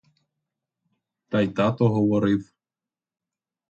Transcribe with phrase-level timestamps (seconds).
[1.29, 2.53] Та й тато говорив.